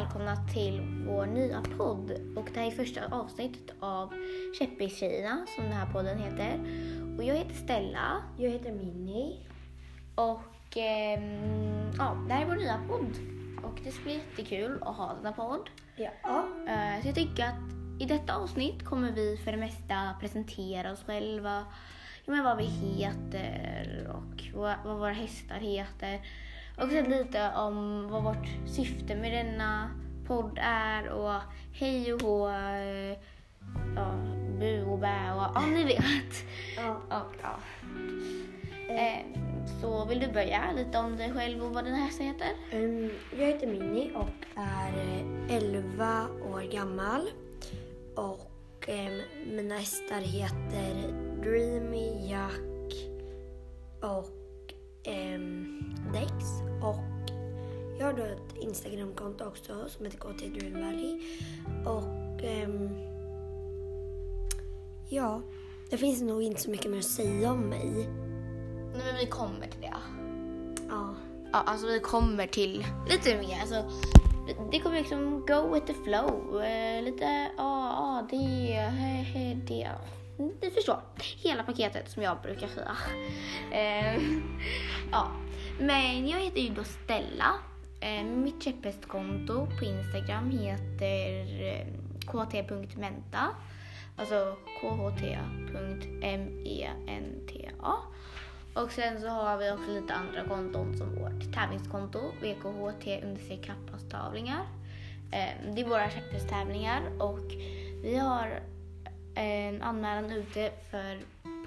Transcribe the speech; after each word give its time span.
välkomna 0.00 0.36
till 0.36 0.80
vår 1.06 1.26
nya 1.26 1.62
podd. 1.76 2.10
Och 2.36 2.48
det 2.54 2.60
här 2.60 2.66
är 2.66 2.70
första 2.70 3.00
avsnittet 3.10 3.76
av 3.80 4.14
Käppis-tjejerna 4.58 5.46
som 5.56 5.64
den 5.64 5.72
här 5.72 5.92
podden 5.92 6.18
heter. 6.18 6.60
Och 7.18 7.24
jag 7.24 7.34
heter 7.34 7.54
Stella. 7.54 8.22
Jag 8.38 8.50
heter 8.50 8.72
Minnie. 8.72 9.46
Och 10.14 10.76
ehm, 10.76 11.90
ja, 11.98 12.24
det 12.28 12.34
här 12.34 12.42
är 12.42 12.46
vår 12.46 12.56
nya 12.56 12.80
podd. 12.88 13.16
Och 13.64 13.80
det 13.84 13.90
ska 13.90 14.02
bli 14.02 14.14
jättekul 14.14 14.82
att 14.82 14.96
ha 14.96 15.14
denna 15.14 15.32
podd. 15.32 15.70
Ja. 15.96 16.10
Eh, 16.68 17.02
så 17.02 17.08
jag 17.08 17.14
tycker 17.14 17.44
att 17.44 18.02
i 18.02 18.04
detta 18.04 18.36
avsnitt 18.36 18.84
kommer 18.84 19.12
vi 19.12 19.36
för 19.44 19.52
det 19.52 19.58
mesta 19.58 20.14
presentera 20.20 20.92
oss 20.92 21.04
själva. 21.04 21.64
Ja, 22.24 22.32
men 22.32 22.44
vad 22.44 22.56
vi 22.56 22.64
heter 22.64 24.08
och 24.14 24.44
vad, 24.54 24.76
vad 24.84 24.98
våra 24.98 25.12
hästar 25.12 25.58
heter. 25.58 26.20
Och 26.76 26.88
sen 26.90 27.04
lite 27.04 27.50
om 27.56 28.08
vad 28.10 28.22
vårt 28.22 28.46
syfte 28.66 29.14
med 29.16 29.32
denna 29.32 29.90
podd 30.26 30.58
är 30.62 31.08
och 31.08 31.40
hej 31.72 32.12
och 32.14 32.22
hå, 32.22 32.48
eh, 32.48 33.18
ja, 33.96 34.14
bu 34.58 34.84
och 34.84 34.98
bä 34.98 35.32
och 35.32 35.42
ja, 35.54 35.66
ni 35.66 35.84
vet. 35.84 36.44
ja. 36.76 36.96
Och, 37.06 37.36
ja. 37.42 37.58
Eh, 38.94 39.26
så 39.80 40.04
vill 40.04 40.20
du 40.20 40.32
börja 40.32 40.72
lite 40.76 40.98
om 40.98 41.16
dig 41.16 41.32
själv 41.32 41.64
och 41.64 41.74
vad 41.74 41.84
dina 41.84 41.96
hästar 41.96 42.24
heter? 42.24 42.50
Ehm, 42.70 43.10
jag 43.38 43.46
heter 43.46 43.66
Minnie 43.66 44.12
och 44.14 44.46
är 44.56 45.18
eh, 45.48 45.56
11 45.56 46.26
år 46.52 46.72
gammal. 46.72 47.30
Och 48.16 48.88
ehm, 48.88 49.20
mina 49.46 49.74
hästar 49.74 50.20
heter 50.20 51.12
Dreamy, 51.42 52.30
Jack 52.30 52.94
och 54.00 54.74
um, 55.34 55.91
Dex. 56.12 56.32
Och 56.82 57.32
jag 57.98 58.06
har 58.06 58.12
då 58.12 58.22
ett 58.22 58.56
Instagramkonto 58.60 59.44
också 59.44 59.88
som 59.88 60.04
heter 60.04 60.18
KT 60.18 60.42
Valley. 60.72 61.20
Och 61.84 62.44
ehm, 62.44 62.88
ja, 65.08 65.42
det 65.90 65.98
finns 65.98 66.22
nog 66.22 66.42
inte 66.42 66.60
så 66.60 66.70
mycket 66.70 66.90
mer 66.90 66.98
att 66.98 67.04
säga 67.04 67.52
om 67.52 67.60
mig. 67.60 68.08
Nej 68.94 69.02
men 69.06 69.16
vi 69.20 69.26
kommer 69.26 69.66
till 69.66 69.80
det. 69.80 69.94
Ja. 70.88 71.14
Ja, 71.52 71.58
alltså 71.58 71.86
vi 71.86 72.00
kommer 72.00 72.46
till 72.46 72.86
lite 73.08 73.36
mer. 73.36 73.60
Alltså, 73.60 73.90
det 74.72 74.78
kommer 74.78 74.98
liksom 74.98 75.46
go 75.46 75.74
with 75.74 75.86
the 75.86 75.94
flow. 75.94 76.62
Eh, 76.62 77.02
lite, 77.02 77.24
ja, 77.56 77.92
ja, 77.96 78.26
det, 78.30 78.36
he, 78.36 79.22
he, 79.22 79.54
det. 79.54 79.90
Ni 80.62 80.70
förstår. 80.70 81.00
Hela 81.42 81.62
paketet 81.62 82.10
som 82.10 82.22
jag 82.22 82.42
brukar 82.42 82.68
säga. 82.68 82.96
Eh, 83.72 84.22
ja. 85.12 85.26
Men 85.78 86.28
jag 86.28 86.40
heter 86.40 86.60
ju 86.60 86.68
då 86.68 86.84
Stella. 86.84 87.54
Eh, 88.00 88.24
mitt 88.24 88.62
käpphästkonto 88.62 89.66
på 89.78 89.84
Instagram 89.84 90.50
heter 90.50 91.62
eh, 91.62 91.86
kt.menta. 92.26 93.48
Alltså 94.16 94.56
kht.menta. 94.80 96.12
Och 98.74 98.92
sen 98.92 99.20
så 99.20 99.28
har 99.28 99.56
vi 99.56 99.70
också 99.70 99.90
lite 99.90 100.14
andra 100.14 100.44
konton 100.48 100.96
som 100.96 101.14
vårt 101.14 101.54
tävlingskonto, 101.54 102.20
VKHT 102.40 103.24
understreck 103.24 103.64
kappastavlingar. 103.64 104.66
Eh, 105.32 105.72
det 105.74 105.80
är 105.80 105.88
våra 105.88 106.10
käpphästtävlingar 106.10 107.02
och 107.22 107.52
vi 108.02 108.16
har 108.16 108.60
en 109.34 109.82
anmälan 109.82 110.32
ute 110.32 110.70
för 110.90 111.20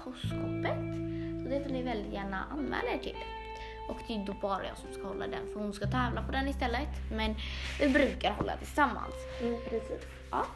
påskhoppet. 0.04 0.78
Så 1.42 1.48
det 1.48 1.62
får 1.62 1.70
ni 1.70 1.82
väldigt 1.82 2.12
gärna 2.12 2.44
anmäla 2.52 2.92
er 2.94 2.98
till. 2.98 3.16
Och 3.88 3.96
det 4.08 4.14
är 4.14 4.26
då 4.26 4.32
bara 4.42 4.66
jag 4.66 4.78
som 4.78 4.92
ska 4.92 5.08
hålla 5.08 5.26
den 5.26 5.46
för 5.52 5.60
hon 5.60 5.72
ska 5.72 5.86
tävla 5.86 6.22
på 6.22 6.32
den 6.32 6.48
istället. 6.48 6.88
Men 7.12 7.34
vi 7.80 7.88
brukar 7.88 8.32
hålla 8.32 8.56
tillsammans. 8.56 9.14
Mm, 9.42 9.56
precis. 9.70 10.06
Ja. 10.30 10.46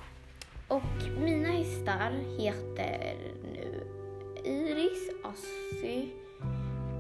Och 0.69 1.19
mina 1.19 1.49
hästar 1.49 2.13
heter 2.39 3.17
nu 3.53 3.87
Iris, 4.45 5.11
Assy. 5.25 6.09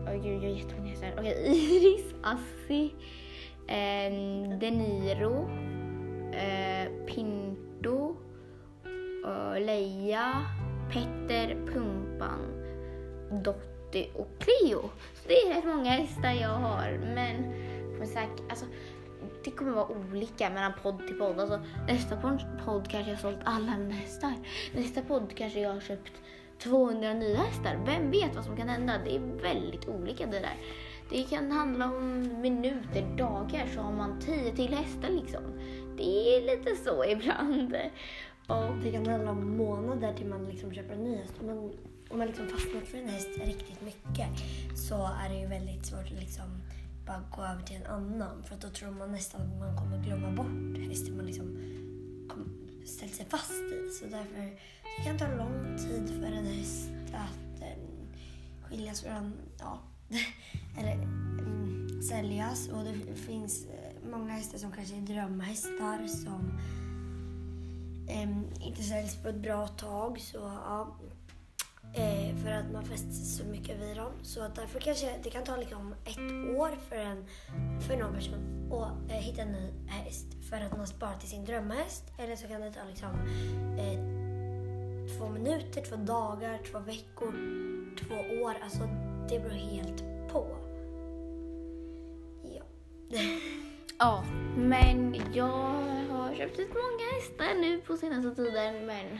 Oj 0.08 0.20
gud, 0.22 0.42
jag 0.42 0.50
har 0.50 0.56
jättemånga 0.56 0.90
hästar. 0.90 1.12
Okej, 1.18 1.44
Iris, 1.46 2.14
Assy, 2.22 2.90
eh, 3.66 4.58
Deniro, 4.58 5.50
eh, 6.32 7.06
Pinto, 7.06 8.16
eh, 9.26 9.60
Leia, 9.60 10.46
Petter, 10.92 11.66
Pumpan, 11.66 12.40
Dotty 13.90 14.06
och 14.14 14.28
Cleo. 14.38 14.80
Så 15.14 15.28
det 15.28 15.34
är 15.34 15.54
rätt 15.54 15.64
många 15.64 15.90
hästar 15.90 16.32
jag 16.32 16.48
har. 16.48 17.00
Men 17.14 18.06
säkert, 18.06 18.50
alltså, 18.50 18.66
det 19.44 19.50
kommer 19.50 19.72
vara 19.72 19.88
olika 19.88 20.50
mellan 20.50 20.72
podd 20.82 21.06
till 21.06 21.18
podd. 21.18 21.40
Alltså, 21.40 21.60
nästa 21.88 22.16
podd 22.64 22.88
kanske 22.88 23.10
jag 23.10 23.16
har 23.16 23.22
sålt 23.22 23.40
alla 23.44 23.78
mina 23.78 23.94
hästar. 23.94 24.34
Nästa 24.74 25.02
podd 25.02 25.34
kanske 25.36 25.60
jag 25.60 25.72
har 25.72 25.80
köpt 25.80 26.12
200 26.58 27.14
nya 27.14 27.36
hästar. 27.36 27.82
Vem 27.86 28.10
vet 28.10 28.34
vad 28.34 28.44
som 28.44 28.56
kan 28.56 28.68
hända? 28.68 28.92
Det 29.04 29.16
är 29.16 29.20
väldigt 29.42 29.88
olika 29.88 30.26
det 30.26 30.40
där. 30.40 30.56
Det 31.10 31.22
kan 31.22 31.50
handla 31.50 31.84
om 31.84 32.20
minuter, 32.40 33.16
dagar, 33.16 33.66
så 33.74 33.80
har 33.80 33.92
man 33.92 34.20
10 34.20 34.52
till 34.52 34.74
hästar 34.74 35.08
liksom. 35.08 35.42
Det 35.96 36.36
är 36.36 36.56
lite 36.56 36.76
så 36.76 37.04
ibland. 37.04 37.76
Och 38.46 38.76
Det 38.82 38.92
kan 38.92 39.06
handla 39.06 39.30
om 39.30 39.56
månader 39.56 40.14
till 40.14 40.26
man 40.26 40.44
liksom 40.44 40.74
köper 40.74 40.94
en 40.94 41.04
ny 41.04 41.16
häst. 41.16 41.34
Men 41.40 41.72
om 42.10 42.18
man 42.18 42.26
liksom 42.26 42.48
fastnat 42.48 42.88
för 42.88 42.98
en 42.98 43.08
häst 43.08 43.28
riktigt 43.44 43.80
mycket 43.82 44.28
så 44.74 45.06
är 45.06 45.28
det 45.28 45.40
ju 45.40 45.46
väldigt 45.46 45.86
svårt 45.86 46.04
att 46.04 46.20
liksom 46.20 46.62
bara 47.06 47.24
gå 47.36 47.42
över 47.42 47.62
till 47.62 47.76
en 47.76 47.86
annan. 47.86 48.42
För 48.44 48.54
att 48.54 48.60
då 48.60 48.68
tror 48.68 48.90
man 48.90 49.12
nästan 49.12 49.40
att 49.40 49.58
man 49.58 49.76
kommer 49.76 50.04
glömma 50.04 50.30
bort 50.30 50.88
hästen 50.88 51.16
man 51.16 51.26
liksom 51.26 51.46
kom, 52.28 52.44
ställt 52.86 53.14
sig 53.14 53.26
fast 53.28 53.50
i. 53.50 53.90
Så 53.98 54.04
därför 54.04 54.40
det 54.96 55.04
kan 55.04 55.18
ta 55.18 55.36
lång 55.36 55.76
tid 55.78 56.08
för 56.20 56.26
en 56.26 56.46
häst 56.46 56.90
att 57.06 57.62
eh, 57.62 57.78
skiljas 58.62 59.02
från, 59.02 59.32
ja, 59.58 59.78
eller 60.78 60.94
um, 60.94 62.02
säljas. 62.02 62.68
Och 62.68 62.84
det 62.84 63.14
finns 63.14 63.66
eh, 63.66 64.10
många 64.10 64.32
hästar 64.32 64.58
som 64.58 64.72
kanske 64.72 64.96
är 64.96 65.00
drömhästar 65.00 66.06
som 66.06 66.58
um, 68.22 68.46
inte 68.60 68.82
säljs 68.82 69.22
på 69.22 69.28
ett 69.28 69.42
bra 69.42 69.66
tag. 69.66 70.20
Så 70.20 70.38
ja, 70.38 70.96
eh, 71.94 72.36
för 72.36 72.50
att 72.50 72.72
man 72.72 72.84
fäster 72.84 73.10
så 73.10 73.44
mycket 73.44 73.80
vid 73.80 73.96
dem. 73.96 74.12
Så 74.22 74.42
att 74.42 74.54
därför 74.54 74.80
kanske 74.80 75.18
det 75.22 75.30
kan 75.30 75.44
ta 75.44 75.56
liksom 75.56 75.94
ett 76.04 76.18
år 76.56 76.70
för, 76.88 76.96
en, 76.96 77.24
för 77.80 77.96
någon 77.96 78.14
person 78.14 78.72
att 78.72 79.10
eh, 79.10 79.16
hitta 79.16 79.42
en 79.42 79.52
ny 79.52 79.72
häst. 79.86 80.26
För 80.50 80.56
att 80.56 80.76
man 80.76 80.86
sparar 80.86 81.18
till 81.18 81.28
sin 81.28 81.44
drömhäst. 81.44 82.04
Eller 82.18 82.36
så 82.36 82.48
kan 82.48 82.60
det 82.60 82.72
ta 82.72 82.80
liksom 82.88 83.10
eh, 83.78 84.20
två 85.18 85.28
minuter, 85.28 85.82
två 85.82 85.96
dagar, 85.96 86.58
två 86.72 86.78
veckor, 86.78 87.32
två 87.98 88.42
år. 88.44 88.54
Alltså 88.62 88.88
det 89.28 89.38
beror 89.38 89.50
helt 89.50 90.04
på. 90.32 90.46
Ja. 92.42 92.62
Ja, 94.02 94.24
men 94.56 95.22
jag 95.34 95.46
har 96.10 96.34
köpt 96.34 96.58
ut 96.58 96.68
många 96.68 97.12
hästar 97.14 97.60
nu 97.60 97.80
på 97.80 97.96
senaste 97.96 98.34
tiden. 98.34 98.86
Men 98.86 99.18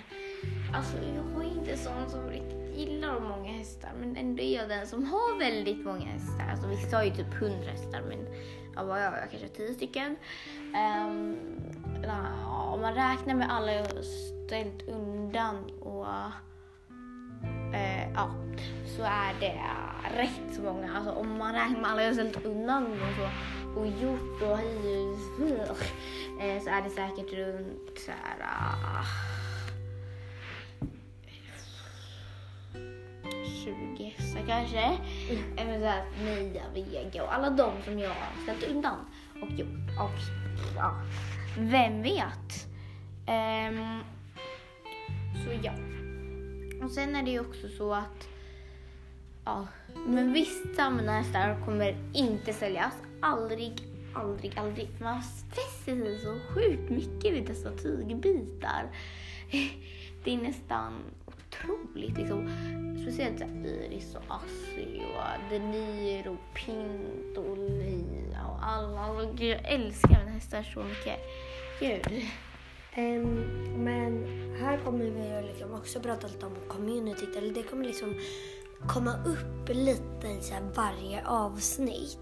alltså, 0.74 0.96
jag 0.96 1.44
är 1.44 1.58
inte 1.58 1.76
sån 1.76 2.10
som 2.10 2.28
riktigt 2.28 2.59
gillar 2.80 3.20
många 3.20 3.52
hästar. 3.52 3.90
Men 4.00 4.16
ändå 4.16 4.42
är 4.42 4.56
jag 4.56 4.68
den 4.68 4.86
som 4.86 5.04
har 5.04 5.38
väldigt 5.38 5.84
många 5.84 6.06
hästar. 6.06 6.48
Alltså 6.50 6.66
vissa 6.66 6.96
har 6.96 7.04
ju 7.04 7.10
typ 7.10 7.34
100 7.34 7.70
hästar, 7.70 8.02
men 8.08 8.26
ja, 8.74 8.84
vad 8.84 8.88
har 8.88 8.98
jag? 8.98 9.12
Jag 9.12 9.30
kanske 9.30 9.48
har 9.48 9.54
tio 9.54 9.74
stycken. 9.74 10.16
Um, 11.06 11.36
ja, 12.02 12.72
om 12.74 12.80
man 12.80 12.94
räknar 12.94 13.34
med 13.34 13.52
alla 13.52 13.72
jag 13.72 13.82
har 13.82 14.02
ställt 14.46 14.88
undan 14.88 15.70
och 15.80 16.06
uh, 16.06 16.32
ja, 18.14 18.34
så 18.96 19.02
är 19.02 19.40
det 19.40 19.60
rätt 20.16 20.54
så 20.54 20.62
många. 20.62 20.96
Alltså 20.96 21.12
om 21.12 21.38
man 21.38 21.54
räknar 21.54 21.80
med 21.80 21.90
alla 21.90 22.02
jag 22.02 22.08
har 22.08 22.14
ställt 22.14 22.44
undan 22.44 22.86
och 22.86 23.16
så 23.16 23.28
och 23.80 23.86
gjort 23.86 24.42
och 24.42 24.58
hyrt 24.58 25.80
eh, 26.40 26.62
så 26.62 26.70
är 26.70 26.82
det 26.82 26.90
säkert 26.90 27.32
runt 27.32 27.98
så 27.98 28.10
här, 28.10 28.38
uh, 28.38 29.39
20 33.64 34.14
hästar 34.16 34.40
kanske. 34.46 34.98
Mm. 35.58 35.80
Så 35.80 35.86
här, 35.86 36.04
Mia, 36.24 36.62
Vega 36.74 37.22
och 37.24 37.34
alla 37.34 37.50
de 37.50 37.72
som 37.84 37.98
jag 37.98 38.08
har 38.08 38.42
ställt 38.42 38.70
undan 38.70 38.96
och 39.42 39.50
gjort. 39.50 39.98
Och 39.98 40.20
ja, 40.76 41.02
vem 41.58 42.02
vet? 42.02 42.66
Ehm, 43.26 44.00
så 45.44 45.52
ja. 45.62 45.72
Och 46.84 46.90
sen 46.90 47.16
är 47.16 47.22
det 47.22 47.30
ju 47.30 47.40
också 47.40 47.68
så 47.68 47.94
att 47.94 48.28
ja, 49.44 49.66
men 50.06 50.32
vissa 50.32 50.90
mina 50.90 51.12
hästar 51.12 51.64
kommer 51.64 51.96
inte 52.12 52.52
säljas. 52.52 52.94
Aldrig, 53.22 53.72
aldrig, 54.14 54.58
aldrig. 54.58 54.88
Man 55.00 55.22
fäster 55.22 55.84
sig 55.84 56.18
så 56.18 56.38
sjukt 56.54 56.90
mycket 56.90 57.34
vid 57.34 57.46
dessa 57.46 57.70
tygbitar. 57.70 58.90
Det 60.24 60.34
är 60.34 60.38
nästan 60.38 60.92
otroligt 61.50 62.18
liksom. 62.18 62.48
Speciellt 63.02 63.38
så 63.38 63.44
Iris 63.44 64.14
och 64.14 64.22
Assi 64.28 65.02
och 65.16 65.50
Denir 65.50 66.28
och 66.28 66.54
Pint 66.54 67.38
och 67.38 67.58
Lia 67.58 68.46
och 68.46 68.66
alla. 68.66 69.00
Alltså, 69.00 69.32
gud, 69.32 69.50
jag 69.50 69.72
älskar 69.72 70.08
mina 70.08 70.30
hästar 70.30 70.62
så 70.62 70.82
mycket. 70.82 71.18
Gud. 71.80 72.22
Um, 72.96 73.34
men 73.84 74.26
här 74.60 74.78
kommer 74.84 75.04
vi 75.04 75.32
att 75.32 75.44
liksom 75.44 75.74
också 75.74 76.00
prata 76.00 76.26
lite 76.26 76.46
om 76.46 76.56
communityt. 76.68 77.36
Eller 77.36 77.54
det 77.54 77.62
kommer 77.62 77.84
liksom 77.84 78.14
komma 78.88 79.14
upp 79.24 79.68
lite 79.68 80.28
i 80.28 80.40
så 80.40 80.54
här 80.54 80.62
varje 80.74 81.26
avsnitt 81.26 82.18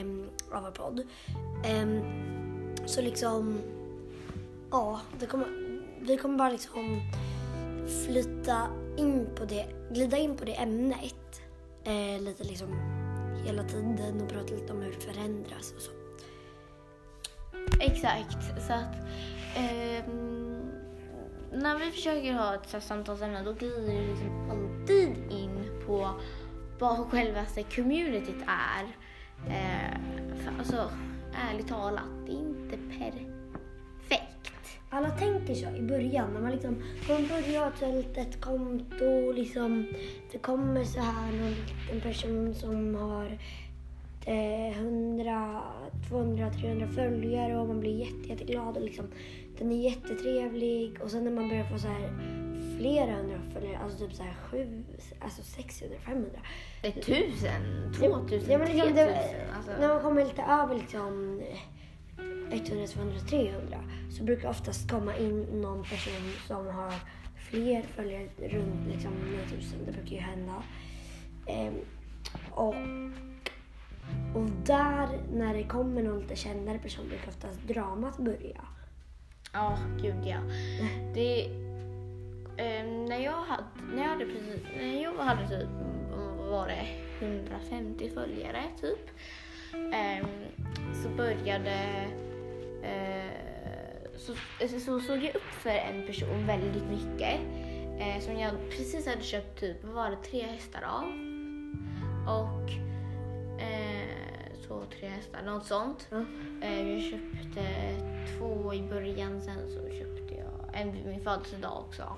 um, 0.00 0.26
av 0.52 0.62
vår 0.62 0.70
podd. 0.70 1.00
Um, 1.82 2.02
så 2.86 3.02
liksom, 3.02 3.60
ja, 4.70 5.00
det 5.20 5.26
kommer, 5.26 5.46
vi 6.00 6.16
kommer 6.16 6.38
bara 6.38 6.50
liksom 6.50 7.00
flytta 7.86 8.68
in 8.96 9.26
på 9.36 9.44
det, 9.44 9.66
glida 9.90 10.16
in 10.16 10.36
på 10.36 10.44
det 10.44 10.54
ämnet 10.54 11.42
eh, 11.84 12.22
lite 12.22 12.44
liksom 12.44 12.68
hela 13.46 13.62
tiden 13.62 14.20
och 14.20 14.28
prata 14.28 14.54
lite 14.54 14.72
om 14.72 14.82
hur 14.82 14.92
det 14.92 15.00
förändras 15.00 15.72
och 15.76 15.82
så. 15.82 15.90
Exakt, 17.80 18.66
så 18.66 18.72
att 18.72 18.94
eh, 19.56 20.04
när 21.52 21.78
vi 21.78 21.90
försöker 21.90 22.32
ha 22.32 22.54
ett 22.54 22.68
så 22.68 22.80
samtalsämne 22.80 23.42
då 23.42 23.52
glider 23.52 23.82
vi 23.82 24.06
liksom 24.06 24.50
alltid 24.50 25.32
in 25.32 25.82
på 25.86 26.10
vad 26.78 26.96
självaste 27.10 27.62
communityt 27.62 28.44
är. 28.46 28.84
Eh, 29.46 29.98
för, 30.44 30.58
alltså, 30.58 30.90
ärligt 31.50 31.68
talat, 31.68 32.04
det 32.26 32.32
är 32.32 32.36
inte 32.36 32.76
perfekt. 32.76 33.33
Alla 34.94 35.10
tänker 35.10 35.54
så 35.54 35.76
i 35.76 35.82
början 35.82 36.34
när 36.34 36.40
man 36.40 36.52
liksom 36.52 36.82
börjar 37.08 37.60
ha 37.60 37.68
ett, 38.00 38.18
ett 38.18 38.40
konto 38.40 39.32
liksom 39.32 39.86
det 40.32 40.38
kommer 40.38 40.84
så 40.84 41.00
här 41.00 41.32
någon 41.32 41.50
liten 41.50 42.00
person 42.00 42.54
som 42.54 42.94
har 42.94 43.38
eh, 44.26 44.78
100, 44.78 45.62
200, 46.08 46.50
300 46.50 46.88
följare 46.88 47.58
och 47.58 47.68
man 47.68 47.80
blir 47.80 47.98
jätte, 47.98 48.28
jätteglad 48.28 48.76
och 48.76 48.82
liksom 48.82 49.06
den 49.58 49.72
är 49.72 49.90
jättetrevlig 49.90 51.02
och 51.02 51.10
sen 51.10 51.24
när 51.24 51.30
man 51.30 51.48
börjar 51.48 51.64
få 51.64 51.78
så 51.78 51.88
här 51.88 52.12
flera 52.78 53.12
hundra 53.12 53.40
följare, 53.52 53.78
alltså 53.78 53.98
typ 53.98 54.14
så 54.14 54.22
här 54.22 54.34
sju, 54.34 54.84
alltså 55.20 55.42
600, 55.42 55.96
500. 56.04 56.30
Ett 56.82 57.02
tusen, 57.02 57.92
två 57.98 58.28
tusen, 58.28 58.52
Ja, 58.52 58.84
liksom. 58.84 59.08
Alltså. 59.56 59.72
När 59.80 59.88
man 59.88 60.00
kommer 60.02 60.24
lite 60.24 60.42
över 60.42 60.74
liksom 60.74 61.42
100, 62.50 62.86
200, 62.86 63.20
300 63.28 63.78
så 64.10 64.24
brukar 64.24 64.48
oftast 64.48 64.90
komma 64.90 65.16
in 65.16 65.42
någon 65.42 65.82
person 65.82 66.32
som 66.46 66.66
har 66.66 66.94
fler 67.50 67.82
följare, 67.82 68.28
runt 68.38 68.86
liksom 68.92 69.12
9000. 69.12 69.78
Det 69.86 69.92
brukar 69.92 70.10
ju 70.10 70.20
hända. 70.20 70.62
Ehm, 71.46 71.74
och, 72.50 72.74
och 74.34 74.50
där, 74.66 75.08
när 75.32 75.54
det 75.54 75.64
kommer 75.64 76.02
någon 76.02 76.20
lite 76.20 76.36
kändare 76.36 76.78
person, 76.78 77.08
brukar 77.08 77.28
oftast 77.28 77.60
dramat 77.68 78.16
börja. 78.16 78.60
Ja, 79.52 79.78
gud 80.02 80.26
ja. 80.26 80.38
Det, 81.14 81.44
eh, 82.56 82.86
när, 83.08 83.24
jag 83.24 83.42
hade, 83.42 83.64
när, 83.94 84.02
jag 84.02 84.08
hade 84.08 84.24
precis, 84.24 84.62
när 84.76 85.02
jag 85.02 85.16
hade 85.16 85.48
typ, 85.48 85.68
var 86.50 86.68
det, 86.68 86.86
150 87.20 88.10
följare 88.14 88.62
typ. 88.80 89.10
Eh, 89.74 90.26
så 91.02 91.08
började, 91.08 91.76
så, 94.16 94.34
så, 94.68 94.80
så 94.80 95.00
såg 95.00 95.16
jag 95.24 95.34
upp 95.34 95.42
för 95.62 95.70
en 95.70 96.06
person 96.06 96.46
väldigt 96.46 96.84
mycket. 96.90 97.40
Eh, 97.98 98.20
som 98.20 98.38
jag 98.38 98.52
precis 98.70 99.06
hade 99.06 99.22
köpt 99.22 99.60
typ, 99.60 99.84
var 99.84 100.10
det, 100.10 100.16
tre 100.16 100.42
hästar 100.42 100.82
av. 100.82 101.04
Och 102.38 102.70
eh, 103.62 104.08
så 104.68 104.82
tre 104.98 105.08
hästar, 105.08 105.42
något 105.42 105.66
sånt. 105.66 106.08
Eh, 106.62 106.88
Jag 106.88 107.02
köpte 107.02 107.66
två 108.38 108.74
i 108.74 108.82
början, 108.82 109.40
sen 109.40 109.68
så 109.68 109.96
köpte 109.98 110.34
jag 110.34 110.80
en 110.80 110.92
vid 110.92 111.06
min 111.06 111.20
födelsedag 111.20 111.84
också. 111.88 112.16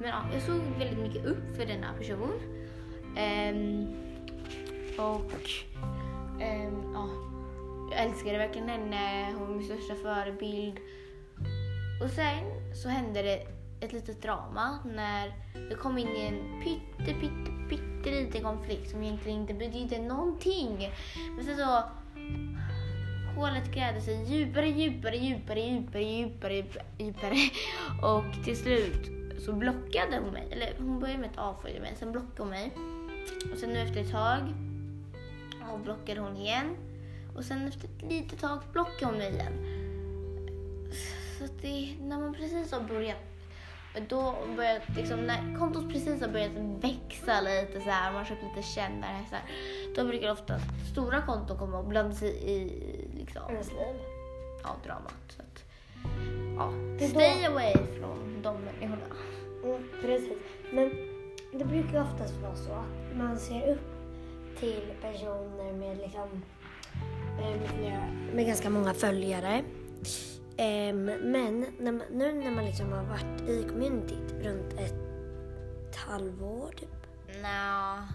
Men 0.00 0.08
ja, 0.08 0.22
jag 0.32 0.42
såg 0.42 0.60
väldigt 0.78 0.98
mycket 0.98 1.24
upp 1.24 1.56
för 1.56 1.66
denna 1.66 1.92
person. 1.98 2.32
Ehm, 3.16 3.86
och 4.98 5.32
ehm, 6.40 6.92
ja, 6.94 7.08
jag 7.90 8.00
älskade 8.04 8.38
verkligen 8.38 8.68
henne, 8.68 9.32
hon 9.32 9.48
var 9.48 9.54
min 9.54 9.66
största 9.66 9.94
förebild. 9.94 10.78
Och 12.02 12.10
sen 12.10 12.74
så 12.74 12.88
hände 12.88 13.22
det 13.22 13.46
ett 13.80 13.92
litet 13.92 14.22
drama 14.22 14.78
när 14.84 15.32
jag 15.70 15.78
kom 15.78 15.98
in 15.98 16.08
i 16.08 16.20
en 16.20 16.62
pytte, 16.64 17.12
pytte, 17.20 17.50
pytteliten 17.70 18.42
konflikt 18.42 18.90
som 18.90 19.02
egentligen 19.02 19.40
inte 19.40 19.54
betydde 19.54 19.98
någonting. 19.98 20.90
Men 21.36 21.44
sen 21.44 21.56
så 21.56 21.82
hålet 23.36 23.74
grävde 23.74 24.00
sig 24.00 24.24
djupare, 24.24 24.68
djupare, 24.68 25.16
djupare, 25.16 25.60
djupare, 25.60 26.02
djupare, 26.04 26.54
djupare, 26.54 26.84
djupare. 26.98 27.36
Och 28.02 28.44
till 28.44 28.56
slut 28.56 29.10
så 29.44 29.52
blockade 29.52 30.18
hon 30.24 30.32
mig. 30.32 30.48
Eller 30.50 30.74
hon 30.78 31.00
började 31.00 31.20
med 31.20 31.30
att 31.30 31.38
avfölja 31.38 31.80
mig, 31.80 31.94
sen 31.96 32.12
blockade 32.12 32.42
hon 32.42 32.48
mig. 32.48 32.72
Och 33.52 33.58
sen 33.58 33.70
nu 33.70 33.78
efter 33.78 34.00
ett 34.00 34.10
tag 34.10 34.54
och 35.72 35.80
blockade 35.80 36.20
hon 36.20 36.36
igen. 36.36 36.76
Och 37.34 37.44
sen 37.44 37.68
efter 37.68 37.88
ett 37.88 38.02
litet 38.10 38.40
tag 38.40 38.58
blockade 38.72 39.06
hon 39.06 39.18
mig 39.18 39.32
igen. 39.32 39.52
Så 41.38 41.44
att 41.44 41.62
det, 41.62 41.96
när 42.00 42.18
man 42.18 42.34
precis 42.34 42.72
har 42.72 42.80
börjat 42.80 43.16
då 44.08 44.34
börjat, 44.56 44.82
liksom, 44.96 45.18
när 45.20 45.58
kontot 45.58 45.88
precis 45.92 46.20
har 46.20 46.28
börjat 46.28 46.52
växa 46.80 47.40
lite 47.40 47.80
så 47.80 47.90
här, 47.90 48.12
man 48.12 48.24
köpt 48.24 48.42
lite 48.42 48.68
kändare 48.68 49.12
hästar, 49.12 49.40
då 49.96 50.04
brukar 50.04 50.32
ofta 50.32 50.58
stora 50.92 51.22
konton 51.22 51.58
komma 51.58 51.78
och 51.78 51.84
blanda 51.84 52.14
sig 52.16 52.30
i 52.50 52.68
liksom, 53.18 53.42
ja, 54.62 54.76
dramat. 54.84 55.14
Så 55.36 55.42
att, 55.42 55.64
ja, 56.56 56.72
är 56.72 56.98
då- 57.00 57.06
stay 57.06 57.44
away 57.44 57.74
från 57.74 58.42
de 58.42 58.56
människorna. 58.60 59.16
Mm, 59.64 59.88
precis. 60.02 60.38
Men 60.72 60.90
det 61.52 61.64
brukar 61.64 62.02
oftast 62.02 62.34
vara 62.34 62.56
så 62.56 62.72
att 62.72 63.16
man 63.16 63.38
ser 63.38 63.72
upp 63.72 63.90
till 64.58 64.92
personer 65.02 65.72
med 65.72 65.98
liksom 65.98 66.42
med, 67.40 67.68
flera- 67.78 68.34
med 68.34 68.46
ganska 68.46 68.70
många 68.70 68.94
följare. 68.94 69.62
Ehm, 70.56 71.04
men 71.04 71.60
nu 72.10 72.32
när 72.32 72.50
man 72.50 72.64
liksom 72.64 72.92
har 72.92 73.04
varit 73.04 73.48
i 73.48 73.62
communityt 73.68 74.32
runt 74.44 74.72
ett 74.80 75.96
halvår, 75.96 76.70
typ 76.76 76.88
Nja, 77.42 78.08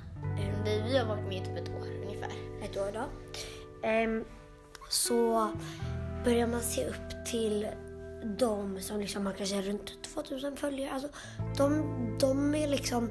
vi, 0.65 0.81
vi 0.81 0.97
har 0.97 1.05
varit 1.05 1.23
med 1.23 1.33
i 1.37 1.45
typ 1.45 1.57
ett 1.57 1.69
år 1.69 1.87
ungefär. 2.05 2.29
ett 2.63 2.77
år 2.77 2.91
då, 2.93 3.03
ehm, 3.87 4.25
så 4.89 5.49
börjar 6.25 6.47
man 6.47 6.61
se 6.61 6.85
upp 6.87 7.25
till 7.25 7.67
de 8.37 8.79
som 8.81 8.99
liksom 8.99 9.25
har 9.25 9.33
kanske 9.33 9.61
runt 9.61 10.03
2000 10.13 10.55
följare. 10.57 10.91
Alltså, 10.91 11.09
de, 11.57 11.83
de 12.19 12.55
är 12.55 12.67
liksom 12.67 13.09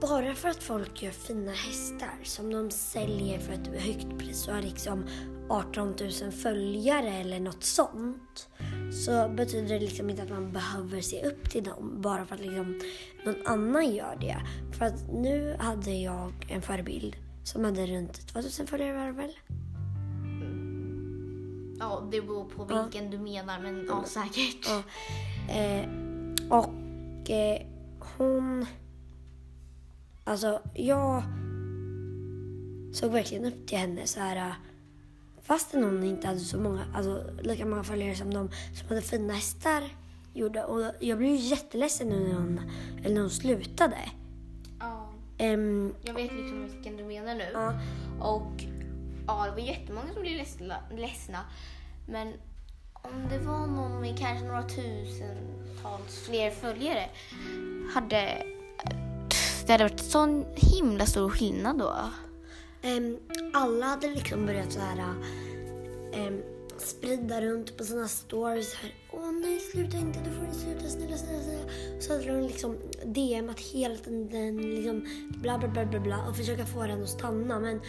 bara 0.00 0.34
för 0.34 0.48
att 0.48 0.62
folk 0.62 1.02
gör 1.02 1.10
fina 1.10 1.52
hästar 1.52 2.18
som 2.24 2.52
de 2.52 2.70
säljer 2.70 3.38
för 3.38 3.52
ett 3.52 3.66
högt 3.66 4.18
pris 4.18 4.48
och 4.48 4.54
har 4.54 4.62
liksom 4.62 5.04
18 5.48 5.94
000 6.22 6.32
följare 6.32 7.08
eller 7.10 7.40
något 7.40 7.64
sånt 7.64 8.48
så 8.92 9.28
betyder 9.28 9.68
det 9.68 9.80
liksom 9.80 10.10
inte 10.10 10.22
att 10.22 10.30
man 10.30 10.52
behöver 10.52 11.00
se 11.00 11.26
upp 11.26 11.50
till 11.50 11.64
dem 11.64 12.00
bara 12.00 12.26
för 12.26 12.34
att 12.34 12.40
liksom 12.40 12.80
någon 13.24 13.46
annan 13.46 13.94
gör 13.94 14.16
det. 14.20 14.36
För 14.78 14.84
att 14.84 15.12
nu 15.12 15.56
hade 15.58 15.90
jag 15.90 16.32
en 16.48 16.62
förebild 16.62 17.16
som 17.44 17.64
hade 17.64 17.86
runt 17.86 18.26
2000 18.28 18.66
följare 18.66 18.92
var 18.98 19.06
det 19.06 19.12
väl? 19.12 19.32
Ja, 21.78 22.08
det 22.10 22.20
beror 22.22 22.44
på 22.44 22.66
Ja. 22.70 22.82
vilken 22.82 23.10
du 23.10 23.18
menar, 23.18 23.60
men 23.60 23.86
ja, 23.88 24.04
säkert. 24.06 24.68
Ja. 24.68 24.82
Eh, 25.54 25.84
och 26.50 27.30
eh, 27.30 27.62
hon... 28.16 28.66
Alltså, 30.24 30.60
jag 30.74 31.22
såg 32.92 33.12
verkligen 33.12 33.44
upp 33.44 33.66
till 33.66 33.78
henne 33.78 34.06
så 34.06 34.20
här... 34.20 34.36
eh, 34.36 34.52
Fastän 35.42 35.84
hon 35.84 36.04
inte 36.04 36.26
hade 36.26 36.40
så 36.40 36.58
många, 36.58 36.84
alltså 36.94 37.24
lika 37.42 37.66
många 37.66 37.84
följare 37.84 38.14
som 38.16 38.34
de 38.34 38.48
som 38.74 38.88
hade 38.88 39.02
fina 39.02 39.32
hästar 39.34 39.82
gjorde. 40.34 40.64
Och 40.64 40.92
jag 41.00 41.18
blev 41.18 41.30
ju 41.30 41.36
jätteledsen 41.36 42.08
nu 42.08 42.28
när 42.28 42.34
hon, 42.34 42.60
eller 43.04 43.14
när 43.14 43.20
hon 43.20 43.30
slutade. 43.30 43.96
Ja, 44.80 45.06
Ehm, 45.38 45.94
jag 46.02 46.14
vet 46.14 46.32
liksom 46.32 46.68
vilken 46.74 46.96
du 46.96 47.04
menar 47.04 47.34
nu. 47.34 47.44
ja, 47.52 47.74
Och 48.20 48.52
ja, 49.26 49.44
det 49.46 49.50
var 49.50 49.58
jättemånga 49.58 50.12
som 50.12 50.22
blev 50.22 50.36
ledsna, 50.36 50.76
ledsna. 50.96 51.38
Men 52.08 52.32
om 52.92 53.28
det 53.30 53.38
var 53.38 53.66
någon 53.66 54.00
med 54.00 54.18
kanske 54.18 54.46
några 54.46 54.62
tusentals 54.62 56.18
fler 56.26 56.50
följare 56.50 57.08
hade 57.94 58.42
det 59.70 59.74
hade 59.74 59.84
varit 59.84 60.00
sån 60.00 60.44
himla 60.54 61.06
stor 61.06 61.30
skillnad 61.30 61.78
då. 61.78 61.94
Um, 62.84 63.18
alla 63.52 63.86
hade 63.86 64.08
liksom 64.08 64.46
börjat 64.46 64.72
så 64.72 64.80
här 64.80 65.14
um, 66.14 66.42
sprida 66.78 67.40
runt 67.40 67.76
på 67.76 67.84
sina 67.84 68.08
stories 68.08 68.74
här. 68.74 68.94
Åh 69.12 69.32
nej, 69.32 69.60
sluta 69.60 69.96
inte, 69.96 70.18
du 70.24 70.30
får 70.30 70.44
inte 70.44 70.58
sluta, 70.58 70.88
snälla, 70.88 71.16
snälla, 71.16 71.42
snälla. 71.42 72.00
Så 72.00 72.12
hade 72.12 72.24
de 72.24 72.40
liksom 72.40 72.76
DMat 73.04 73.60
hela 73.60 73.96
tiden, 73.96 74.56
liksom 74.56 75.06
bla 75.42 75.58
bla 75.58 75.68
bla 75.68 75.84
bla 75.86 76.00
bla 76.00 76.28
och 76.28 76.36
försöka 76.36 76.66
få 76.66 76.82
den 76.82 77.02
att 77.02 77.08
stanna. 77.08 77.60
Men 77.60 77.80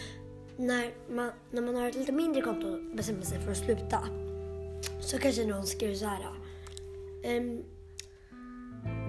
när 0.57 0.93
man, 1.15 1.31
när 1.51 1.61
man 1.61 1.75
har 1.75 1.87
ett 1.87 1.95
lite 1.95 2.11
mindre 2.11 2.41
konto 2.41 2.67
och 2.67 2.95
bestämmer 2.95 3.21
sig 3.21 3.39
för 3.39 3.51
att 3.51 3.57
sluta 3.57 3.99
så 5.01 5.17
kanske 5.17 5.45
någon 5.45 5.65
skriver 5.65 5.95
så 5.95 6.05
här. 6.05 6.25
Um, 7.37 7.63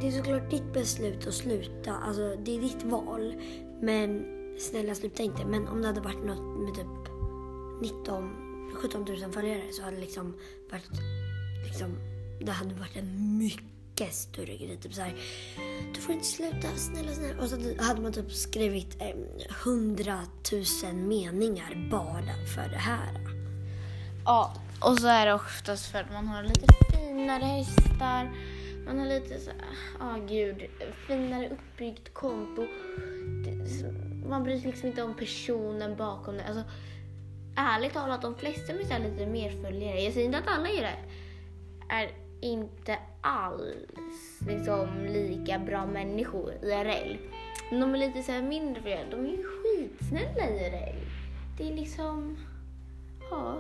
det 0.01 0.07
är 0.09 0.11
såklart 0.11 0.51
ditt 0.51 0.73
beslut 0.73 1.27
att 1.27 1.35
sluta, 1.35 1.93
alltså 1.93 2.37
det 2.45 2.57
är 2.57 2.61
ditt 2.61 2.83
val. 2.83 3.35
Men 3.81 4.25
snälla 4.59 4.95
sluta 4.95 5.23
inte. 5.23 5.45
Men 5.45 5.69
om 5.69 5.81
det 5.83 5.87
hade 5.87 6.01
varit 6.01 6.25
något 6.25 6.61
med 6.61 6.75
typ 6.75 7.13
19, 7.83 8.31
17 8.75 9.05
000 9.05 9.33
följare 9.33 9.63
så 9.73 9.83
hade 9.83 9.97
det 9.97 10.03
liksom 10.03 10.35
varit, 10.71 10.91
liksom, 11.65 11.97
det 12.41 12.53
hade 12.53 12.75
varit 12.75 12.97
en 12.97 13.39
mycket 13.39 14.15
större 14.15 14.57
grej. 14.57 14.79
Typ 14.83 14.95
såhär, 14.95 15.15
du 15.95 16.01
får 16.01 16.15
inte 16.15 16.27
sluta, 16.27 16.69
snälla, 16.77 17.13
snälla. 17.13 17.43
Och 17.43 17.49
så 17.49 17.57
hade 17.83 18.01
man 18.03 18.13
typ 18.13 18.33
skrivit 18.33 18.97
eh, 19.01 19.09
100 19.65 20.19
000 20.85 20.95
meningar 20.95 21.89
bara 21.91 22.47
för 22.55 22.69
det 22.69 22.77
här. 22.77 23.21
Ja, 24.25 24.55
och 24.81 24.99
så 24.99 25.07
är 25.07 25.27
det 25.27 25.35
oftast 25.35 25.87
för 25.87 25.99
att 25.99 26.13
man 26.13 26.29
har 26.29 26.43
lite 26.43 26.67
finare 26.91 27.45
hästar. 27.45 28.33
Man 28.87 28.99
har 28.99 29.07
lite 29.07 29.41
så 29.41 29.51
ja 29.99 30.07
oh, 30.07 30.27
gud, 30.27 30.63
finare 31.07 31.49
uppbyggt 31.51 32.15
konto. 32.15 32.67
Man 34.27 34.43
bryr 34.45 34.59
sig 34.59 34.71
liksom 34.71 34.89
inte 34.89 35.03
om 35.03 35.15
personen 35.15 35.97
bakom 35.97 36.37
det. 36.37 36.45
Alltså, 36.45 36.63
ärligt 37.57 37.93
talat, 37.93 38.23
de 38.23 38.35
flesta 38.35 38.73
med 38.73 39.03
lite 39.03 39.27
mer 39.27 39.51
följare, 39.51 40.01
jag 40.01 40.13
säger 40.13 40.27
inte 40.27 40.39
att 40.39 40.59
alla 40.59 40.69
är 40.69 40.83
det, 40.83 40.99
är 41.89 42.11
inte 42.41 42.99
alls 43.21 44.41
liksom 44.49 45.05
lika 45.05 45.59
bra 45.59 45.87
människor 45.87 46.53
IRL. 46.63 47.17
Men 47.71 47.81
de 47.81 47.95
är 47.95 47.99
lite 47.99 48.23
såhär 48.23 48.43
mindre 48.43 48.83
följare, 48.83 49.07
de 49.11 49.27
är 49.27 49.31
ju 49.31 49.45
skitsnälla 49.45 50.51
IRL. 50.51 50.99
Det 51.59 51.69
är 51.69 51.77
liksom, 51.77 52.37
ja. 53.31 53.59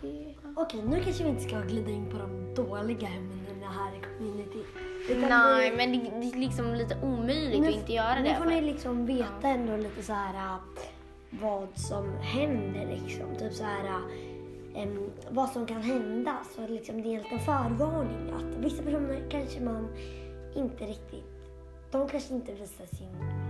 Det. 0.00 0.34
Okej, 0.56 0.82
nu 0.82 1.00
kanske 1.04 1.24
vi 1.24 1.30
inte 1.30 1.42
ska 1.42 1.60
glida 1.60 1.90
in 1.90 2.10
på 2.10 2.18
de 2.18 2.54
dåliga 2.54 3.08
ämnena 3.08 3.41
här 3.68 3.92
i 3.96 4.00
community. 4.00 4.64
Nej, 5.28 5.70
vi, 5.70 5.76
men 5.76 5.92
det, 5.92 6.10
det, 6.20 6.36
är 6.36 6.40
liksom 6.40 6.74
lite 6.74 6.96
omöjligt 7.02 7.60
nu, 7.60 7.68
att 7.68 7.74
inte 7.74 7.92
göra 7.92 8.14
det. 8.14 8.22
Nu 8.22 8.34
får 8.34 8.44
ni 8.44 8.60
liksom 8.60 9.06
veta 9.06 9.28
ja. 9.42 9.48
ändå 9.48 9.76
lite 9.76 10.02
så 10.02 10.12
här 10.12 10.58
vad 11.30 11.68
som 11.74 12.16
händer 12.16 12.86
liksom. 12.86 13.36
Typ 13.38 13.52
så 13.52 13.64
här 13.64 14.00
um, 14.76 15.10
vad 15.30 15.48
som 15.48 15.66
kan 15.66 15.82
hända. 15.82 16.38
Så 16.56 16.66
liksom 16.66 17.02
det 17.02 17.08
är 17.08 17.16
en 17.16 17.22
liten 17.22 17.40
förvarning 17.40 18.30
att 18.30 18.64
vissa 18.64 18.82
personer 18.82 19.22
kanske 19.30 19.60
man 19.60 19.88
inte 20.54 20.84
riktigt, 20.84 21.24
de 21.90 22.08
kanske 22.08 22.34
inte 22.34 22.52
visar 22.52 22.86
sin 22.86 23.08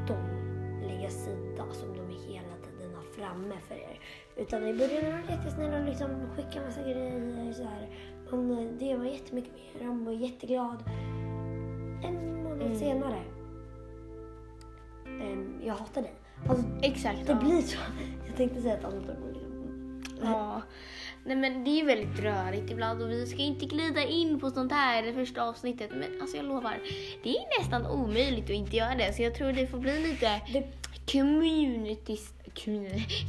dåliga 0.08 1.10
sida 1.10 1.64
som 1.72 1.96
de 1.96 2.32
hela 2.32 2.56
tiden 2.62 2.94
har 2.94 3.02
framme 3.02 3.54
för 3.68 3.74
er. 3.74 4.00
Utan 4.36 4.66
i 4.66 4.74
början 4.74 5.04
var 5.04 5.22
de 5.26 5.34
jättesnälla 5.34 5.78
och 5.78 5.84
liksom 5.84 6.10
skickade 6.36 6.66
massa 6.66 6.82
grejer 6.82 7.52
så 7.52 7.62
här. 7.62 7.88
Man, 8.36 8.78
det 8.78 8.96
var 8.96 9.04
jättemycket 9.04 9.52
mer, 9.54 9.86
de 9.86 10.04
var 10.04 10.12
jätteglad. 10.12 10.82
En 12.04 12.42
månad 12.42 12.62
mm. 12.62 12.78
senare, 12.78 13.22
um, 15.06 15.60
jag 15.64 15.74
hatar 15.74 16.02
dig. 16.02 16.14
Alltså, 16.48 16.64
Exakt. 16.82 17.26
Det 17.26 17.32
ja. 17.32 17.38
blir 17.38 17.62
så. 17.62 17.78
Jag 18.26 18.36
tänkte 18.36 18.62
säga 18.62 18.74
ett 18.74 18.84
annat 18.84 19.08
ord. 19.08 19.36
Ja. 20.22 20.62
Nej 21.24 21.36
men 21.36 21.64
det 21.64 21.80
är 21.80 21.84
väldigt 21.84 22.20
rörigt 22.20 22.70
ibland 22.70 23.02
och 23.02 23.10
vi 23.10 23.26
ska 23.26 23.38
inte 23.42 23.66
glida 23.66 24.04
in 24.04 24.40
på 24.40 24.50
sånt 24.50 24.72
här 24.72 25.02
i 25.02 25.06
det 25.06 25.12
första 25.12 25.42
avsnittet. 25.42 25.90
Men 25.90 26.20
alltså 26.20 26.36
jag 26.36 26.46
lovar, 26.46 26.80
det 27.22 27.30
är 27.30 27.60
nästan 27.60 27.86
omöjligt 27.86 28.44
att 28.44 28.50
inte 28.50 28.76
göra 28.76 28.94
det. 28.94 29.12
Så 29.12 29.22
jag 29.22 29.34
tror 29.34 29.52
det 29.52 29.66
får 29.66 29.78
bli 29.78 30.02
lite 30.02 30.40
det... 30.52 30.64
community, 31.12 32.16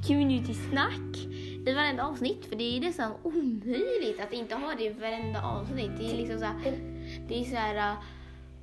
community 0.08 0.54
snack 0.54 1.18
i 1.66 1.74
varenda 1.74 2.08
avsnitt. 2.08 2.46
För 2.46 2.56
det 2.56 2.78
är 2.78 2.82
nästan 2.82 3.12
omöjligt 3.24 4.20
att 4.20 4.34
inte 4.34 4.56
ha 4.56 4.74
det 4.78 4.84
i 4.84 4.90
varenda 4.90 5.42
avsnitt. 5.42 5.92
Det 5.98 6.12
är 6.12 6.18
liksom 6.18 6.40
så 6.40 6.46
här, 6.46 6.78
det 7.28 7.42
är 7.42 7.44
så 7.44 7.56
här, 7.56 7.92
äh, 7.92 7.98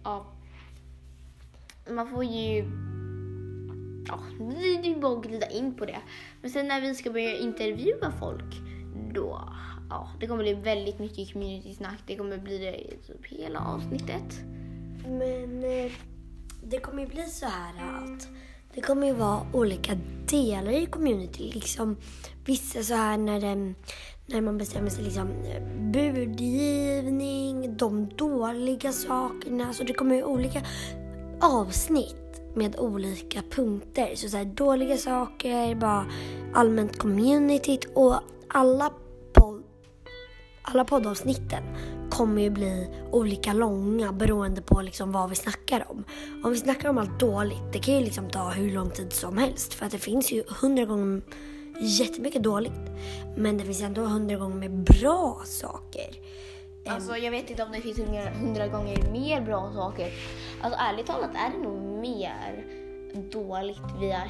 ja, 0.04 0.26
man 1.90 2.10
får 2.10 2.24
ju 2.24 2.64
ja, 4.06 4.20
det 4.82 4.90
är 4.90 5.00
bara 5.00 5.18
att 5.18 5.24
glida 5.24 5.46
in 5.46 5.74
på 5.74 5.84
det. 5.84 6.00
Men 6.40 6.50
sen 6.50 6.68
när 6.68 6.80
vi 6.80 6.94
ska 6.94 7.10
börja 7.10 7.36
intervjua 7.36 8.12
folk, 8.20 8.54
då, 9.14 9.40
ja, 9.90 10.08
det 10.20 10.26
kommer 10.26 10.42
bli 10.42 10.54
väldigt 10.54 10.98
mycket 10.98 11.32
community-snack. 11.32 11.98
Det 12.06 12.16
kommer 12.16 12.38
bli 12.38 12.58
det 12.58 12.80
i 12.80 12.96
typ 13.06 13.26
hela 13.26 13.60
avsnittet. 13.60 14.40
Men 15.06 15.64
eh, 15.64 15.92
det 16.64 16.78
kommer 16.78 17.02
ju 17.02 17.08
bli 17.08 17.22
så 17.22 17.46
här 17.46 17.74
att 17.74 18.28
det 18.74 18.80
kommer 18.80 19.06
ju 19.06 19.12
vara 19.12 19.40
olika 19.52 19.98
delar 20.30 20.72
i 20.72 20.86
community. 20.86 21.52
Liksom, 21.54 21.96
vissa 22.44 22.82
så 22.82 22.94
här 22.94 23.18
när, 23.18 23.40
det, 23.40 23.74
när 24.26 24.40
man 24.40 24.58
bestämmer 24.58 24.90
sig 24.90 25.04
liksom 25.04 25.28
budgivning, 25.92 27.76
de 27.76 28.08
dåliga 28.08 28.92
sakerna. 28.92 29.72
Så 29.72 29.84
det 29.84 29.94
kommer 29.94 30.14
ju 30.14 30.24
olika 30.24 30.62
avsnitt 31.40 32.42
med 32.54 32.76
olika 32.76 33.42
punkter. 33.50 34.14
Så, 34.14 34.28
så 34.28 34.36
här, 34.36 34.44
dåliga 34.44 34.96
saker, 34.96 35.74
bara 35.74 36.06
allmänt 36.54 36.98
communityt 36.98 37.84
och 37.94 38.14
alla, 38.48 38.92
pod 39.34 39.62
alla 40.62 40.84
poddavsnitten 40.84 41.62
kommer 42.20 42.42
ju 42.42 42.50
bli 42.50 42.88
olika 43.10 43.52
långa 43.52 44.12
beroende 44.12 44.62
på 44.62 44.82
liksom 44.82 45.12
vad 45.12 45.30
vi 45.30 45.36
snackar 45.36 45.84
om. 45.88 46.04
Om 46.44 46.50
vi 46.50 46.56
snackar 46.58 46.88
om 46.88 46.98
allt 46.98 47.20
dåligt, 47.20 47.72
det 47.72 47.78
kan 47.78 47.94
ju 47.94 48.00
liksom 48.00 48.30
ta 48.30 48.48
hur 48.48 48.70
lång 48.70 48.90
tid 48.90 49.12
som 49.12 49.38
helst 49.38 49.74
för 49.74 49.86
att 49.86 49.92
det 49.92 49.98
finns 49.98 50.32
ju 50.32 50.42
hundra 50.60 50.84
gånger 50.84 51.22
jättemycket 51.80 52.42
dåligt. 52.42 52.72
Men 53.36 53.58
det 53.58 53.64
finns 53.64 53.82
ändå 53.82 54.02
hundra 54.02 54.36
gånger 54.36 54.56
med 54.56 54.70
bra 54.70 55.42
saker. 55.44 56.10
Alltså 56.86 57.16
jag 57.16 57.30
vet 57.30 57.50
inte 57.50 57.62
om 57.62 57.72
det 57.72 57.80
finns 57.80 57.98
hundra 58.40 58.68
gånger 58.68 59.12
mer 59.12 59.40
bra 59.40 59.72
saker. 59.74 60.12
Alltså 60.62 60.80
ärligt 60.80 61.06
talat 61.06 61.30
är 61.34 61.50
det 61.56 61.62
nog 61.62 61.82
mer 62.00 62.64
dåligt 63.32 64.00
via 64.00 64.22